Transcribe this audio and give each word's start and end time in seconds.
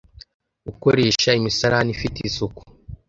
gukoresha 0.65 1.29
imisarani 1.39 1.89
ifite 1.95 2.17
isuku 2.29 2.61